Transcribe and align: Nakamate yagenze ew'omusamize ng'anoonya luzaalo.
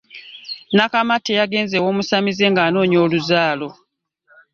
Nakamate 0.75 1.31
yagenze 1.39 1.75
ew'omusamize 1.77 2.45
ng'anoonya 2.51 2.99
luzaalo. 3.11 3.69